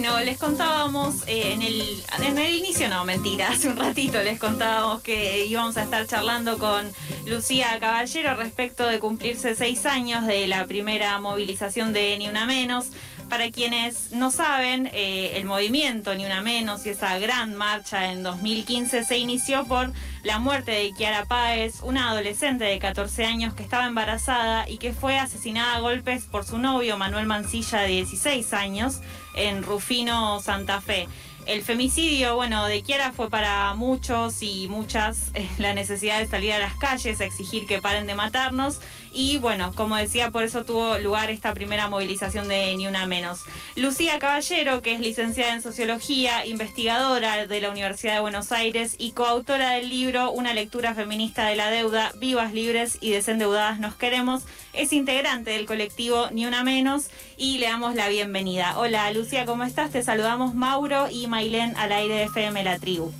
[0.00, 1.82] Bueno, les contábamos eh, en, el,
[2.24, 6.56] en el inicio, no, mentira, hace un ratito les contábamos que íbamos a estar charlando
[6.56, 6.88] con
[7.26, 12.90] Lucía Caballero respecto de cumplirse seis años de la primera movilización de Ni Una Menos.
[13.28, 18.22] Para quienes no saben, eh, el movimiento Ni Una Menos y esa gran marcha en
[18.22, 19.92] 2015 se inició por
[20.22, 24.94] la muerte de Kiara Páez, una adolescente de 14 años que estaba embarazada y que
[24.94, 29.00] fue asesinada a golpes por su novio Manuel Mancilla de 16 años
[29.34, 31.06] en Rufino, Santa Fe.
[31.48, 36.52] El femicidio, bueno, de Kiara fue para muchos y muchas eh, la necesidad de salir
[36.52, 38.80] a las calles a exigir que paren de matarnos.
[39.14, 43.40] Y bueno, como decía, por eso tuvo lugar esta primera movilización de Ni Una Menos.
[43.76, 49.12] Lucía Caballero, que es licenciada en Sociología, investigadora de la Universidad de Buenos Aires y
[49.12, 54.42] coautora del libro Una lectura feminista de la deuda, vivas, libres y desendeudadas nos queremos,
[54.78, 58.78] es integrante del colectivo Ni Una Menos y le damos la bienvenida.
[58.78, 59.90] Hola Lucía, ¿cómo estás?
[59.90, 63.12] Te saludamos Mauro y Mailén al aire de FM La Tribu.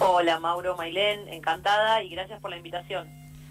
[0.00, 3.08] Hola Mauro, Mailén, encantada y gracias por la invitación.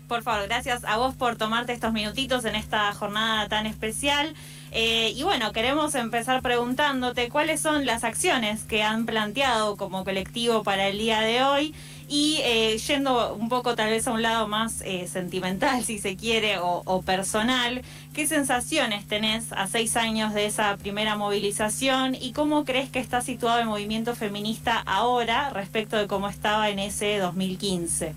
[0.09, 4.34] Por favor, gracias a vos por tomarte estos minutitos en esta jornada tan especial.
[4.76, 10.64] Eh, y bueno, queremos empezar preguntándote cuáles son las acciones que han planteado como colectivo
[10.64, 11.76] para el día de hoy
[12.08, 16.16] y eh, yendo un poco tal vez a un lado más eh, sentimental, si se
[16.16, 17.84] quiere, o, personal,
[18.16, 23.22] ¿qué sensaciones tenés a seis años de esa primera movilización y cómo crees que está
[23.22, 28.16] situado el movimiento feminista ahora respecto de cómo estaba en ese 2015?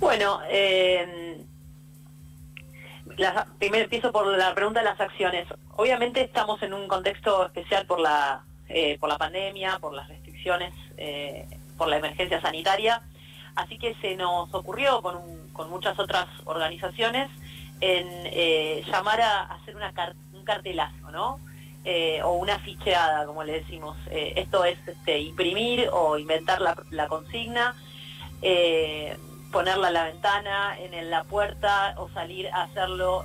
[0.00, 1.19] Bueno, eh,
[3.58, 5.46] primero empiezo por la pregunta de las acciones.
[5.76, 8.44] Obviamente estamos en un contexto especial por la,
[8.98, 10.72] por la pandemia, por las restricciones
[11.80, 13.00] por la emergencia sanitaria.
[13.54, 17.28] Así que se nos ocurrió con, muchas otras organizaciones
[17.80, 21.38] en eh, llamar a, hacer un cartelazo, ¿no?
[21.84, 23.96] Eh, o una ficheada, como le decimos.
[24.10, 27.74] Eh, esto es este, imprimir o inventar la, consigna,
[29.50, 33.24] ponerla a la ventana, en la puerta o salir a hacerlo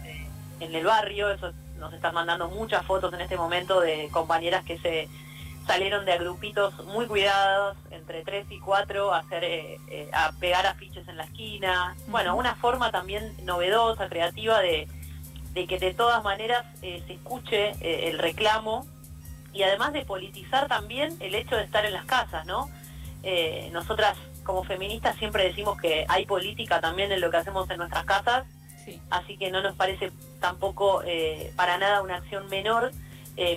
[0.60, 1.30] en el barrio.
[1.30, 5.10] Eso nos están mandando muchas fotos en este momento de compañeras que se
[5.68, 10.66] salieron de grupitos muy cuidados, entre tres y cuatro, a, hacer, eh, eh, a pegar
[10.68, 11.96] afiches en la esquina.
[12.08, 14.88] Bueno, una forma también novedosa, creativa de,
[15.54, 17.72] que de todas maneras eh, se escuche
[18.10, 18.86] el reclamo
[19.54, 22.70] y además de politizar también el hecho de estar en las casas, ¿no?
[23.72, 28.06] nosotras como feministas siempre decimos que hay política también en lo que hacemos en nuestras
[28.06, 28.46] casas,
[29.10, 31.02] así que no nos parece tampoco
[31.56, 32.92] para nada una acción menor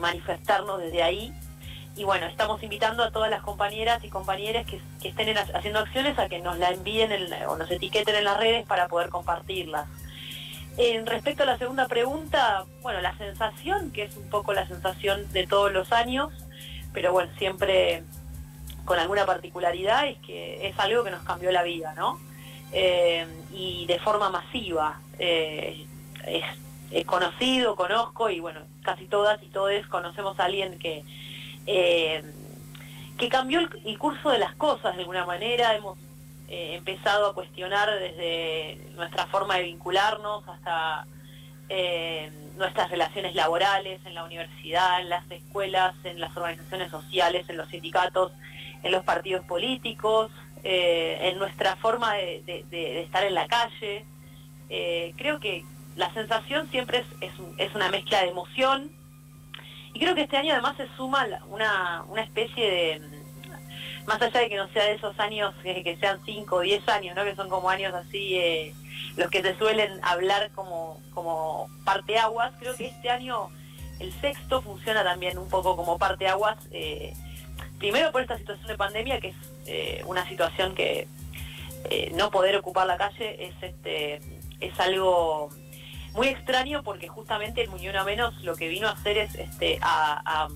[0.01, 1.33] manifestarnos desde ahí
[1.99, 6.29] y bueno, estamos invitando a todas las compañeras y compañeras que, estén haciendo acciones a
[6.29, 7.11] que nos la envíen
[7.49, 9.89] o nos etiqueten en las redes para poder compartirlas.
[10.77, 15.31] En respecto a la segunda pregunta, bueno, la sensación, que es un poco la sensación
[15.33, 16.33] de todos los años,
[16.93, 18.05] pero bueno, siempre
[18.89, 22.19] con alguna particularidad, es que es algo que nos cambió la vida, ¿no?
[22.73, 24.99] Eh, y de forma masiva.
[25.19, 25.87] Eh,
[26.27, 31.05] es, conocido, conozco y bueno, casi todas y todos conocemos a alguien que
[31.67, 32.25] eh,
[33.19, 35.75] que cambió el, curso de las cosas de alguna manera.
[35.75, 35.99] Hemos
[36.49, 41.07] empezado a cuestionar desde nuestra forma de vincularnos hasta
[42.57, 47.69] nuestras relaciones laborales en la universidad, en las escuelas, en las organizaciones sociales, en los
[47.69, 48.33] sindicatos,
[48.83, 50.31] en los partidos políticos,
[50.63, 54.05] en nuestra forma de, estar en la calle.
[55.17, 55.65] creo que
[55.97, 58.91] la sensación siempre es una mezcla de emoción,
[59.99, 63.03] y creo que este año además se suma una, especie de,
[64.07, 67.17] más allá de que no sea de esos años que, sean 5 o 10 años,
[67.17, 67.25] ¿no?
[67.25, 68.75] que son como años así, eh,
[69.17, 73.49] los que se suelen hablar como, como parteaguas, creo que este año
[73.99, 77.13] el sexto funciona también un poco como parteaguas, eh,
[77.79, 79.37] primero por esta situación de pandemia, que es
[79.67, 81.07] eh, una situación que
[81.91, 84.21] eh, no poder ocupar la calle es, este,
[84.61, 85.51] es algo
[86.15, 89.79] muy extraño porque justamente el Muñón a Menos lo que vino a hacer es este,
[89.81, 90.49] a,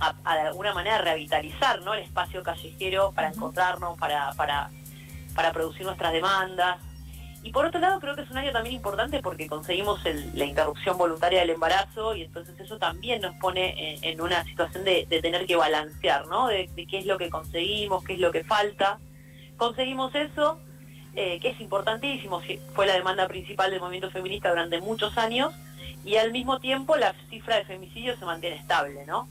[0.00, 1.94] de alguna manera revitalizar ¿no?
[1.94, 4.70] el espacio callejero para encontrarnos, para, para,
[5.34, 6.78] para producir nuestras demandas.
[7.42, 10.00] Y por otro lado creo que es un año también importante porque conseguimos
[10.34, 15.06] la interrupción voluntaria del embarazo y entonces eso también nos pone en, una situación de,
[15.06, 16.48] tener que balancear, ¿no?
[16.48, 18.98] De, qué es lo que conseguimos, qué es lo que falta.
[19.56, 20.58] Conseguimos eso,
[21.16, 22.42] eh, que es importantísimo,
[22.74, 25.54] fue la demanda principal del movimiento feminista durante muchos años
[26.04, 29.28] y al mismo tiempo la cifra de femicidios se mantiene estable, ¿no?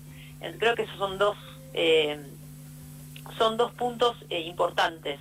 [0.57, 1.37] Creo que esos son dos,
[1.73, 2.19] eh,
[3.37, 5.19] son dos puntos eh, importantes.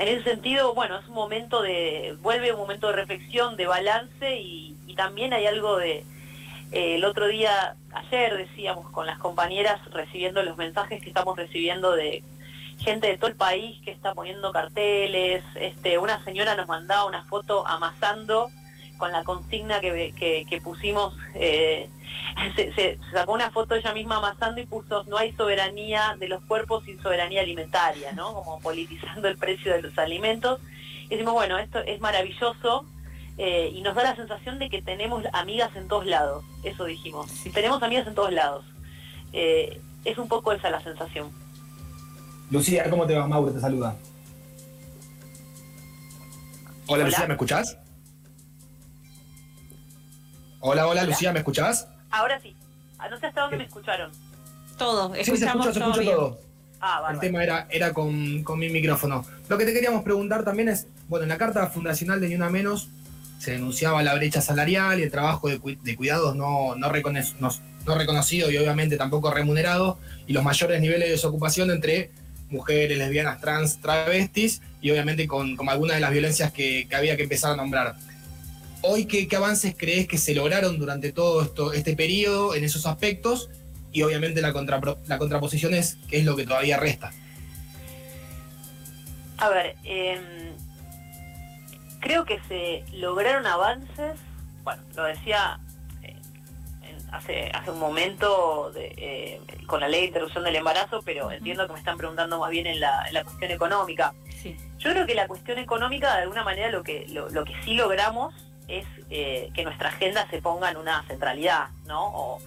[0.00, 4.40] En ese sentido, bueno, es un momento de, vuelve un momento de reflexión, de balance
[4.40, 6.04] y, también hay algo de,
[6.72, 12.22] el otro día, ayer decíamos con las compañeras recibiendo los mensajes que estamos recibiendo de
[12.76, 17.24] gente de todo el país que está poniendo carteles, este, una señora nos mandaba una
[17.24, 18.50] foto amasando
[19.00, 21.88] con la consigna que, pusimos, eh,
[22.54, 26.84] se, sacó una foto ella misma amasando y puso no hay soberanía de los cuerpos
[26.84, 28.34] sin soberanía alimentaria, ¿no?
[28.34, 30.60] Como politizando el precio de los alimentos.
[31.06, 32.84] Y decimos, bueno, esto es maravilloso
[33.38, 37.28] eh, y nos da la sensación de que tenemos amigas en todos lados, eso dijimos.
[37.52, 38.64] Tenemos amigas en todos lados.
[39.32, 41.30] Eh, es un poco esa la sensación.
[42.50, 43.26] Lucía, ¿cómo te va?
[43.26, 43.96] Mauro te saluda.
[46.86, 47.78] Hola, Lucía, ¿me escuchás?
[50.62, 51.88] Hola, hola, Lucía, ¿me escuchás?
[52.10, 52.54] Ahora sí.
[52.98, 54.12] Ah, no sé hasta dónde me escucharon.
[54.76, 56.38] Todo, escuchamos sí, se escucha, se escucha todo.
[56.80, 58.12] Ah, vale, El tema era, era con,
[58.58, 59.24] mi micrófono.
[59.48, 62.50] Lo que te queríamos preguntar también es, bueno, en la carta fundacional de Ni Una
[62.50, 62.88] Menos
[63.38, 65.58] se denunciaba la brecha salarial y el trabajo de,
[65.96, 72.10] cuidados no, no, reconocido y obviamente tampoco remunerado y los mayores niveles de desocupación entre
[72.50, 77.52] mujeres, lesbianas, trans, travestis y obviamente con, algunas de las violencias que había que empezar
[77.52, 77.96] a nombrar
[78.82, 83.50] hoy qué, avances crees que se lograron durante todo esto, este periodo en esos aspectos
[83.92, 84.52] y obviamente la,
[85.06, 87.12] la contraposición es qué es lo que todavía resta.
[89.38, 90.54] A ver, em,
[92.00, 94.18] creo que se lograron avances,
[94.62, 95.58] bueno, lo decía
[96.02, 96.16] eh,
[97.10, 101.72] hace, hace un momento eh, con la ley de interrupción del embarazo, pero entiendo que
[101.72, 104.12] me están preguntando más bien en la, cuestión económica.
[104.78, 108.34] Yo creo que la cuestión económica, de alguna manera, lo que, lo que sí logramos
[108.70, 112.38] es eh, que nuestra agenda se ponga en una centralidad, ¿no?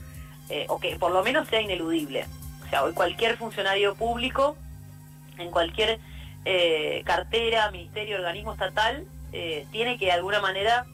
[0.49, 2.25] Eh, o, que por lo menos sea ineludible.
[2.65, 4.55] O sea, hoy cualquier funcionario público,
[5.37, 5.99] en cualquier
[6.45, 9.05] eh, cartera, ministerio, organismo estatal,
[9.71, 10.85] tiene que de alguna manera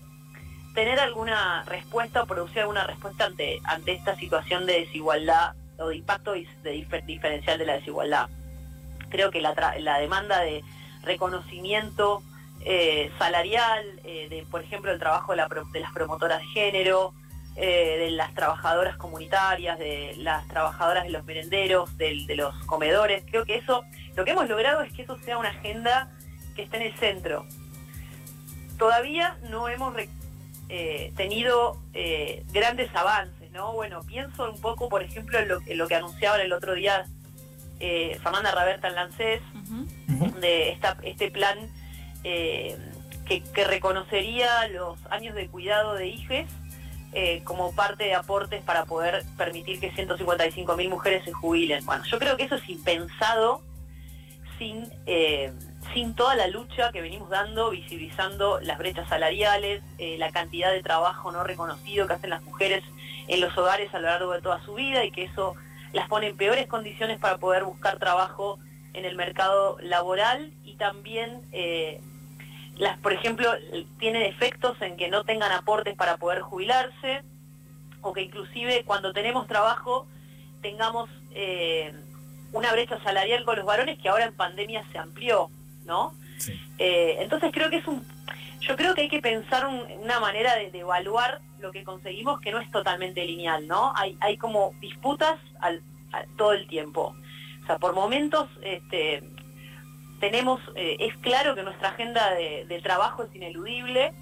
[0.73, 5.97] tener alguna respuesta o producir alguna respuesta ante, ante esta situación de desigualdad o de
[5.97, 8.29] impacto de diferencial de la desigualdad.
[9.09, 10.63] Creo que la, la demanda de
[11.03, 12.23] reconocimiento
[12.61, 17.13] eh, salarial, eh, de, por ejemplo, el trabajo de, las promotoras de género,
[17.56, 23.23] eh, de las trabajadoras comunitarias, de las trabajadoras de los merenderos, de, los comedores.
[23.29, 23.83] Creo que eso,
[24.15, 26.11] lo que hemos logrado es que eso sea una agenda
[26.56, 27.45] que esté en el centro.
[28.77, 29.94] Todavía no hemos
[31.15, 31.81] tenido
[32.53, 33.73] grandes avances, ¿no?
[33.73, 37.06] Bueno, pienso un poco, por ejemplo, en lo, que anunciaba el otro día
[37.79, 39.41] Fernanda Raberta en Lancés,
[40.39, 41.69] de este plan
[42.24, 42.77] eh,
[43.25, 46.45] que, reconocería los años de cuidado de hijos
[47.13, 51.86] eh, como parte de aportes para poder permitir que 155 mil mujeres se jubilen.
[51.86, 53.62] Bueno, yo creo que eso es impensado
[54.57, 55.54] sin, eh,
[55.94, 59.83] sin toda la lucha que venimos dando, visibilizando las brechas salariales,
[60.18, 62.83] la cantidad de trabajo no reconocido que hacen las mujeres
[63.28, 65.56] en los hogares a lo largo de toda su vida y que eso
[65.94, 68.59] las pone en peores condiciones para poder buscar trabajo
[68.94, 71.42] en el mercado laboral y también
[72.80, 73.52] las, por ejemplo,
[74.00, 77.24] tienen efectos en que no tengan aportes para poder jubilarse
[78.02, 80.07] o que inclusive cuando tenemos trabajo
[80.62, 81.94] tengamos eh,
[82.54, 85.50] una brecha salarial con los varones que ahora en pandemia se amplió,
[85.86, 86.14] ¿no?
[86.78, 88.02] Eh, entonces creo que es un,
[88.62, 92.59] yo creo que hay que pensar una manera de, evaluar lo que conseguimos que no
[92.59, 93.92] es totalmente lineal, ¿no?
[93.98, 95.81] Hay, hay como disputas al,
[96.38, 97.14] todo el tiempo.
[97.62, 99.21] O sea, por momentos este,
[100.19, 104.14] tenemos, eh, es claro que nuestra agenda de, trabajo es ineludible,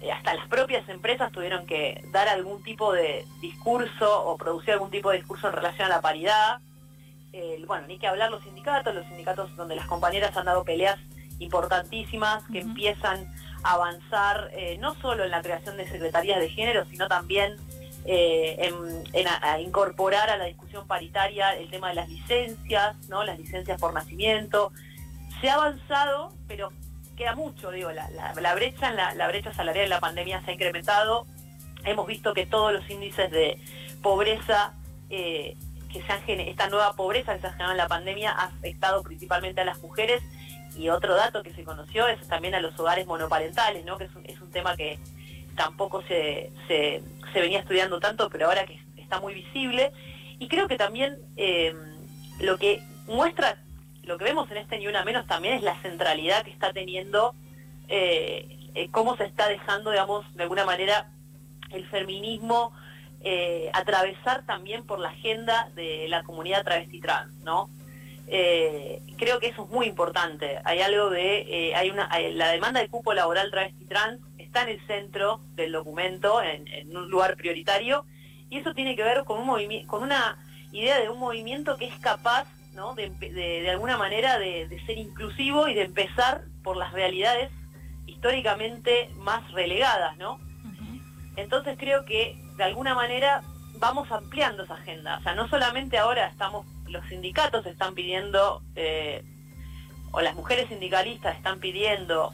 [0.00, 4.90] eh, hasta las propias empresas tuvieron que dar algún tipo de discurso o producir algún
[4.90, 6.60] tipo de discurso en relación a la paridad.
[7.66, 10.98] bueno, ni que hablar los sindicatos, los sindicatos donde las compañeras han dado peleas
[11.38, 13.30] importantísimas que empiezan
[13.62, 17.56] a avanzar eh, no solo en la creación de secretarías de género, sino también
[18.08, 23.24] en, a, incorporar a la discusión paritaria el tema de las licencias, ¿no?
[23.24, 24.72] las licencias por nacimiento,
[25.40, 26.72] se ha avanzado, pero
[27.16, 31.26] queda mucho, digo, la, brecha en la, brecha salarial en la pandemia se ha incrementado.
[31.84, 33.58] Hemos visto que todos los índices de
[34.02, 34.74] pobreza
[35.08, 35.56] eh,
[35.92, 39.02] que se han esta nueva pobreza que se ha generado en la pandemia ha afectado
[39.02, 40.22] principalmente a las mujeres
[40.76, 43.96] y otro dato que se conoció es también a los hogares monoparentales, ¿no?
[43.96, 44.98] que es un, tema que
[45.54, 47.02] tampoco se, se,
[47.34, 49.92] venía estudiando tanto, pero ahora que está muy visible.
[50.38, 51.74] Y creo que también eh,
[52.40, 53.58] lo que muestra,
[54.06, 57.34] lo que vemos en este Ni Una Menos también es la centralidad que está teniendo,
[57.88, 61.10] eh, eh, cómo se está dejando, digamos, de alguna manera
[61.70, 62.72] el feminismo
[63.72, 67.68] atravesar también por la agenda de la comunidad travesti trans, ¿no?
[68.28, 70.58] Eh, creo que eso es muy importante.
[70.64, 74.70] Hay algo de, eh, hay una, la demanda de cupo laboral travesti trans está en
[74.70, 78.04] el centro del documento, en, un lugar prioritario,
[78.50, 80.38] y eso tiene que ver con un con una
[80.72, 82.94] idea de un movimiento que es capaz, ¿no?
[82.94, 87.50] de, de, alguna manera, de, ser inclusivo y de empezar por las realidades
[88.06, 90.38] históricamente más relegadas, ¿no?
[91.34, 93.42] Entonces creo que de alguna manera
[93.78, 95.18] vamos ampliando esa agenda.
[95.18, 99.24] O sea, no solamente ahora estamos los sindicatos están pidiendo, eh,
[100.12, 102.32] o las mujeres sindicalistas están pidiendo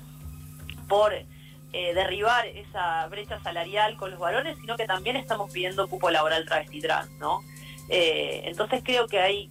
[0.89, 6.11] por eh, derribar esa brecha salarial con los varones, sino que también estamos pidiendo cupo
[6.11, 7.41] laboral travesti trans, ¿no?
[7.89, 9.49] Eh, entonces creo que ahí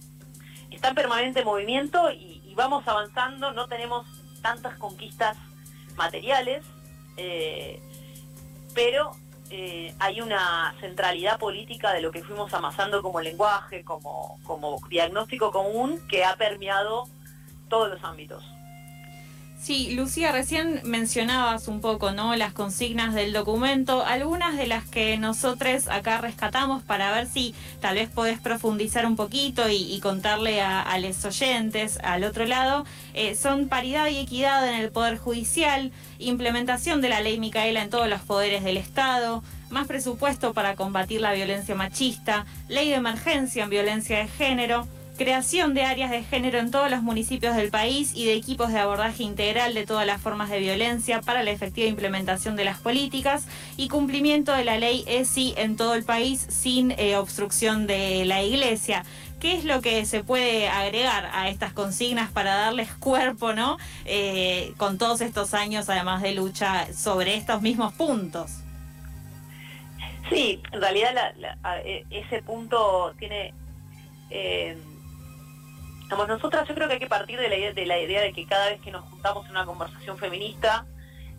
[0.74, 4.06] está en permanente movimiento y, vamos avanzando, no tenemos
[4.42, 5.38] tantas conquistas
[5.96, 6.62] materiales,
[8.74, 9.12] pero
[9.54, 15.50] eh, hay una centralidad política de lo que fuimos amasando como lenguaje, como, como diagnóstico
[15.50, 17.04] común, que ha permeado
[17.68, 18.42] todos los ámbitos.
[19.62, 22.34] Sí, Lucía, recién mencionabas un poco, ¿no?
[22.34, 27.94] Las consignas del documento, algunas de las que nosotros acá rescatamos para ver si tal
[27.94, 33.68] vez podés profundizar un poquito y, contarle a, los oyentes al otro lado, eh, son
[33.68, 38.22] paridad y equidad en el Poder Judicial, implementación de la ley Micaela en todos los
[38.22, 44.18] poderes del Estado, más presupuesto para combatir la violencia machista, ley de emergencia en violencia
[44.18, 48.34] de género, creación de áreas de género en todos los municipios del país y de
[48.34, 52.64] equipos de abordaje integral de todas las formas de violencia para la efectiva implementación de
[52.64, 57.86] las políticas y cumplimiento de la ley ESI en todo el país sin eh, obstrucción
[57.86, 59.04] de la iglesia.
[59.40, 63.76] ¿Qué es lo que se puede agregar a estas consignas para darles cuerpo, ¿no?
[64.04, 68.62] Eh, con todos estos años, además de lucha sobre estos mismos puntos.
[70.30, 71.34] Sí, en realidad
[71.84, 73.52] e, ese punto tiene
[74.30, 74.78] eh,
[76.28, 78.46] nosotras yo creo que hay que partir de la, idea, de la idea de que
[78.46, 80.86] cada vez que nos juntamos en una conversación feminista,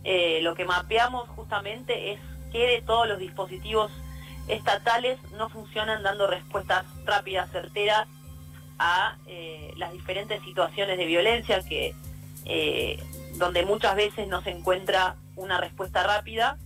[0.04, 2.20] eh, lo que mapeamos justamente es
[2.52, 3.92] que de todos los dispositivos
[4.48, 8.08] estatales no funcionan dando respuestas rápidas, certeras
[8.80, 11.96] a eh, las diferentes situaciones de violencia que
[12.46, 13.02] eh,
[13.36, 16.58] donde muchas veces no se encuentra una respuesta rápida.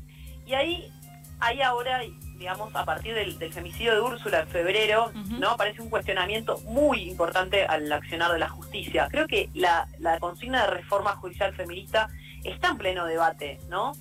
[0.46, 0.92] Y ahí
[1.40, 2.02] hay ahora
[2.38, 5.52] digamos, a partir del, femicidio de Úrsula en febrero, ¿no?
[5.52, 9.08] Aparece un cuestionamiento muy importante al accionar de la justicia.
[9.10, 9.88] Creo que la,
[10.20, 12.10] consigna de reforma judicial feminista
[12.44, 13.94] está en pleno debate, ¿no?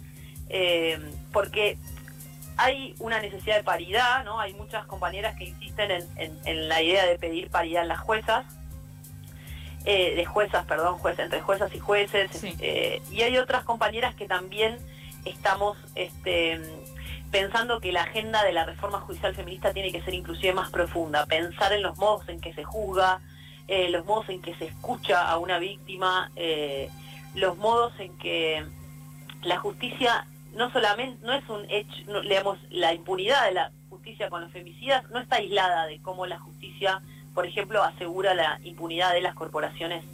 [0.49, 0.99] Eh,
[1.33, 1.79] porque
[2.57, 4.41] hay una necesidad de paridad, ¿no?
[4.41, 8.47] Hay muchas compañeras que insisten en, la idea de pedir paridad en las juezas,
[9.85, 14.27] eh, de juezas, perdón, jueces, entre juezas y jueces, eh, y hay otras compañeras que
[14.27, 14.79] también
[15.25, 16.61] estamos este,
[17.31, 21.27] pensando que la agenda de la reforma judicial feminista tiene que ser inclusive más profunda,
[21.27, 23.21] pensar en los modos en que se juzga,
[23.69, 26.89] eh, los modos en que se escucha a una víctima, eh,
[27.35, 28.65] los modos en que
[29.43, 34.41] la justicia no solamente, no es un hecho, digamos, la impunidad de la justicia con
[34.41, 37.03] los femicidas no está aislada de cómo la justicia,
[37.35, 40.05] por ejemplo, asegura la impunidad de las corporaciones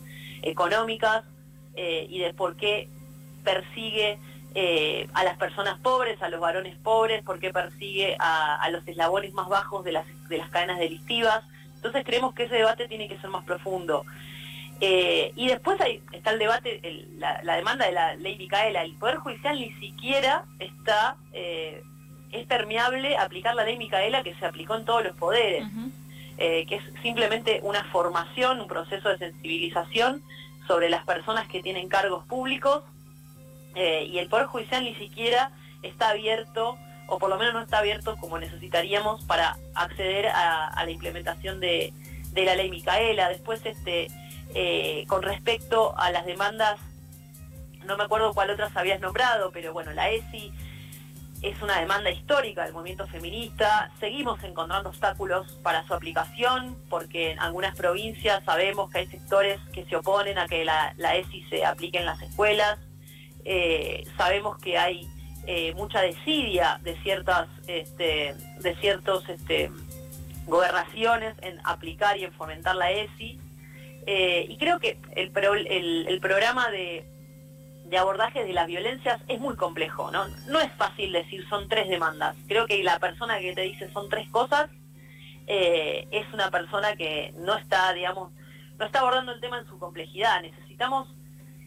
[0.42, 1.24] económicas
[1.74, 2.88] eh, y de por qué
[3.44, 4.18] persigue
[4.54, 9.48] eh, a las personas pobres, a los varones pobres, porque persigue a, los eslabones más
[9.48, 11.42] bajos de las, de las cadenas delictivas.
[11.76, 14.04] Entonces creemos que ese debate tiene que ser más profundo.
[14.80, 16.80] Eh, y después hay, está el debate,
[17.18, 18.82] la, demanda de la ley Micaela.
[18.82, 21.82] El Poder Judicial ni siquiera está, eh,
[22.30, 25.64] es permeable aplicar la ley Micaela que se aplicó en todos los poderes,
[26.36, 30.22] que es simplemente una formación, un proceso de sensibilización
[30.66, 32.82] sobre las personas que tienen cargos públicos
[33.74, 35.50] eh, y el Poder Judicial ni siquiera
[35.82, 40.90] está abierto, o por lo menos no está abierto como necesitaríamos para acceder a, la
[40.90, 41.92] implementación de,
[42.34, 43.28] la ley Micaela.
[43.28, 44.08] Después, este,
[44.54, 46.78] eh, con respecto a las demandas,
[47.84, 50.52] no me acuerdo cuál otras habías nombrado, pero bueno, la ESI
[51.42, 53.90] es una demanda histórica del movimiento feminista.
[53.98, 59.84] Seguimos encontrando obstáculos para su aplicación, porque en algunas provincias sabemos que hay sectores que
[59.86, 62.78] se oponen a que la ESI se aplique en las escuelas.
[63.44, 65.08] Eh, sabemos que hay
[65.46, 69.70] eh, mucha desidia de ciertas este, de ciertos este,
[70.46, 73.38] gobernaciones en aplicar y en fomentar la ESI
[74.04, 77.04] Eh, y creo que el, programa de,
[77.96, 80.26] abordaje de las violencias es muy complejo, ¿no?
[80.48, 82.34] No es fácil decir son tres demandas.
[82.48, 84.70] Creo que la persona que te dice son tres cosas
[85.46, 88.32] es una persona que no está, digamos,
[88.78, 90.42] no está abordando el tema en su complejidad.
[90.42, 91.06] Necesitamos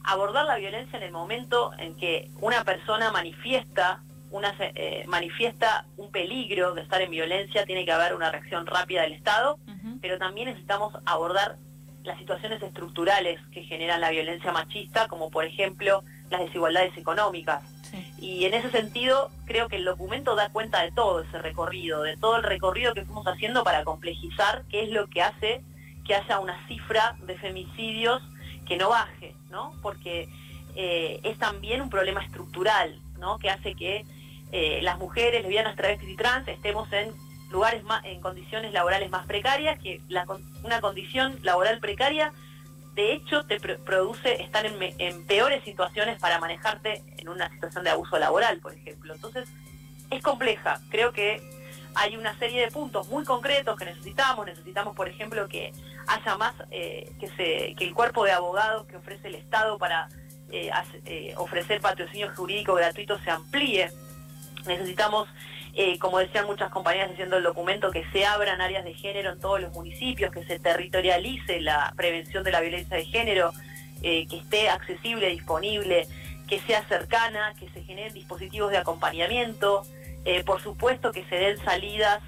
[0.05, 6.11] abordar la violencia en el momento en que una persona manifiesta una, eh, manifiesta un
[6.11, 9.57] peligro de estar en violencia, tiene que haber una reacción rápida del Estado,
[10.01, 11.57] pero también necesitamos abordar
[12.03, 17.63] las situaciones estructurales que generan la violencia machista, como por ejemplo las desigualdades económicas.
[18.19, 22.17] Y en ese sentido, creo que el documento da cuenta de todo ese recorrido, de
[22.17, 25.63] todo el recorrido que fuimos haciendo para complejizar qué es lo que hace
[26.05, 28.21] que haya una cifra de femicidios
[28.65, 29.73] que no baje, ¿no?
[29.81, 30.29] Porque
[30.75, 33.37] eh, es también un problema estructural, ¿no?
[33.39, 34.05] Que hace que
[34.51, 37.13] eh, las mujeres, lesbianas, travestis y trans estemos en
[37.51, 40.01] lugares más, en condiciones laborales más precarias, que
[40.63, 42.33] una condición laboral precaria
[42.95, 48.17] de hecho te produce estar en, peores situaciones para manejarte en una situación de abuso
[48.17, 49.13] laboral, por ejemplo.
[49.13, 49.49] Entonces,
[50.09, 50.79] es compleja.
[50.89, 51.41] Creo que
[51.93, 54.45] hay una serie de puntos muy concretos que necesitamos.
[54.45, 55.73] Necesitamos, por ejemplo, que
[56.07, 60.07] haya más, eh, que, se, que el cuerpo de abogados que ofrece el Estado para
[60.51, 63.91] eh, ofrecer patrocinio jurídico gratuito se amplíe
[64.65, 65.27] Necesitamos,
[65.73, 69.39] eh, como decían muchas compañías diciendo el documento, que se abran áreas de género en
[69.39, 73.51] todos los municipios, que se territorialice la prevención de la violencia de género,
[74.01, 76.07] eh, que esté accesible, disponible,
[76.47, 79.83] que sea cercana, que se generen dispositivos de acompañamiento,
[80.25, 82.21] eh, por supuesto que se den salidas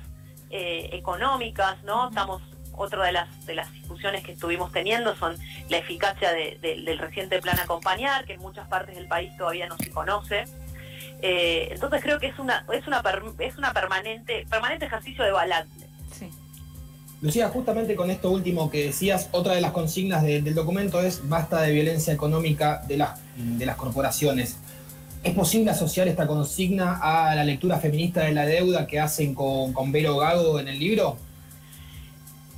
[0.50, 2.08] económicas, ¿no?
[2.08, 2.42] Estamos
[2.78, 5.36] otra de las, de las discusiones que estuvimos teniendo son
[5.70, 9.90] la eficacia del reciente plan Acompañar, que en muchas partes del país todavía no se
[9.90, 10.46] conoce.
[11.22, 13.04] Eh, entonces creo que es una, es una,
[13.40, 15.88] es una permanente, permanente ejercicio de balance.
[17.20, 21.64] Lucía, justamente con esto último que decías, otra de las consignas del documento es basta
[21.64, 24.58] de violencia económica de las, de las corporaciones.
[25.24, 29.74] ¿Es posible asociar esta consigna a la lectura feminista de la deuda que hacen con,
[29.74, 31.18] con Vero Gago en el libro?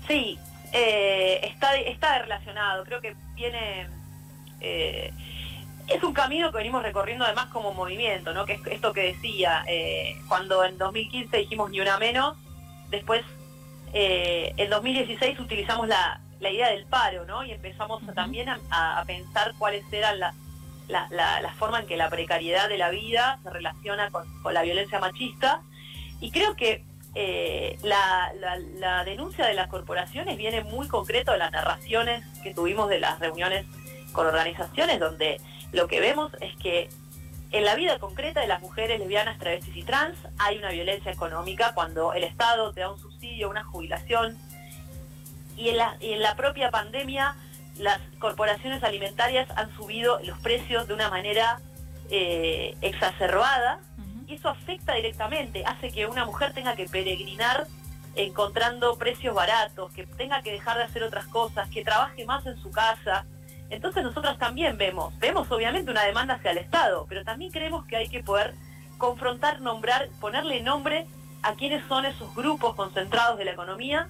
[0.10, 0.38] Sí,
[0.74, 2.84] eh, está, está relacionado.
[2.84, 3.88] Creo que viene...
[4.60, 5.14] Eh,
[5.88, 8.46] es un camino que venimos recorriendo además como movimiento, ¿no?
[8.46, 12.38] Que es esto que decía, eh, cuando en 2015 dijimos ni una menos,
[12.90, 13.24] después
[13.94, 17.44] eh, en 2016 utilizamos la, idea del paro, ¿no?
[17.44, 20.36] Y empezamos también a, pensar cuáles eran las
[20.88, 25.62] la, forma en que la precariedad de la vida se relaciona con, la violencia machista.
[26.22, 32.26] Y creo que eh, la, denuncia de las corporaciones viene muy concreto de las narraciones
[32.44, 33.66] que tuvimos de las reuniones
[34.12, 35.42] con organizaciones donde
[35.72, 36.90] lo que vemos es que
[37.52, 41.74] en la vida concreta de las mujeres lesbianas, travestis y trans hay una violencia económica
[41.74, 44.38] cuando el Estado te da un subsidio, una jubilación,
[45.58, 47.36] y en la, en la propia pandemia
[47.80, 51.60] las corporaciones alimentarias han subido los precios de una manera
[52.10, 53.80] eh, exacerbada,
[54.30, 57.68] y eso afecta directamente, hace que una mujer tenga que peregrinar
[58.16, 62.62] encontrando precios baratos, que tenga que dejar de hacer otras cosas, que trabaje más en
[62.62, 63.26] su casa,
[63.70, 67.96] entonces nosotros también vemos, vemos obviamente una demanda hacia el Estado, pero también creemos que
[67.96, 68.54] hay que poder
[68.98, 71.06] confrontar, nombrar, ponerle nombre
[71.42, 74.10] a quiénes son esos grupos concentrados de la economía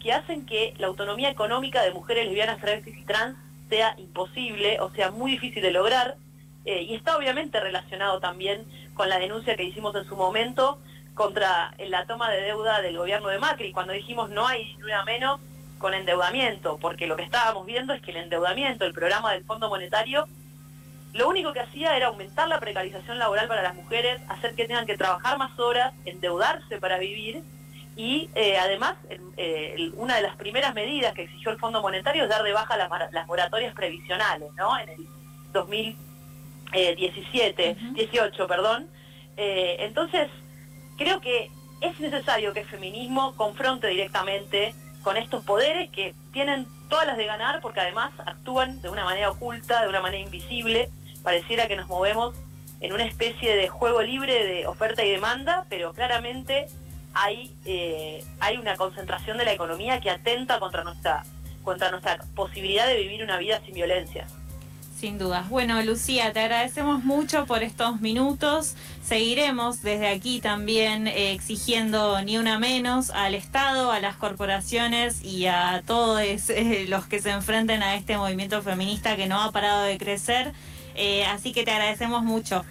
[0.00, 3.36] que hacen que la autonomía económica de mujeres lesbianas, travestis y trans
[3.68, 6.16] sea imposible o sea muy difícil de lograr.
[6.64, 8.66] Eh, y está obviamente relacionado también
[8.98, 10.78] con la denuncia que hicimos en su momento
[11.14, 15.40] contra la toma de deuda del gobierno de Macri, cuando dijimos no hay una menos
[15.78, 19.68] con endeudamiento, porque lo que estábamos viendo es que el endeudamiento, el programa del Fondo
[19.68, 20.26] Monetario,
[21.14, 24.84] lo único que hacía era aumentar la precarización laboral para las mujeres, hacer que tengan
[24.84, 27.44] que trabajar más horas, endeudarse para vivir
[27.94, 28.96] y eh, además
[29.36, 32.76] eh, una de las primeras medidas que exigió el Fondo Monetario es dar de baja
[32.76, 34.76] las, moratorias previsionales, ¿no?
[34.76, 35.06] En el
[36.72, 38.88] 2017, 18, perdón.
[39.36, 40.28] Eh, entonces,
[40.96, 41.50] creo que
[41.80, 47.26] es necesario que el feminismo confronte directamente con estos poderes que tienen todas las de
[47.26, 50.90] ganar porque además actúan de una manera oculta, de una manera invisible.
[51.22, 52.34] Pareciera que nos movemos
[52.80, 56.66] en una especie de juego libre de oferta y demanda, pero claramente
[57.14, 61.24] hay, eh, hay una concentración de la economía que atenta contra nuestra,
[61.64, 64.26] contra nuestra posibilidad de vivir una vida sin violencia.
[64.98, 65.48] Sin dudas.
[65.48, 68.74] Bueno, Lucía, te agradecemos mucho por estos minutos.
[69.00, 75.46] Seguiremos desde aquí también eh, exigiendo ni una menos al Estado, a las corporaciones y
[75.46, 79.84] a todos eh, los que se enfrenten a este movimiento feminista que no ha parado
[79.84, 80.52] de crecer.
[80.96, 82.64] Eh, así que te agradecemos mucho.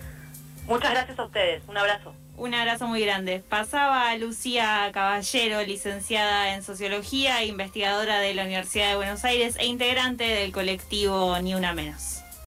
[0.68, 1.64] Muchas gracias a ustedes.
[1.70, 2.14] Un abrazo.
[2.38, 3.44] Un abrazo muy grande.
[3.50, 10.24] Pasaba Lucía Caballero, licenciada en Sociología, investigadora de la Universidad de Buenos Aires e integrante
[10.24, 12.22] del colectivo Ni Una Menos.